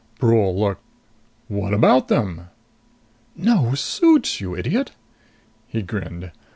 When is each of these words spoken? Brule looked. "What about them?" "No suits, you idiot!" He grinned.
Brule 0.17 0.59
looked. 0.59 0.81
"What 1.47 1.75
about 1.75 2.07
them?" 2.07 2.47
"No 3.37 3.75
suits, 3.75 4.41
you 4.41 4.57
idiot!" 4.57 4.93
He 5.67 5.83
grinned. 5.83 6.31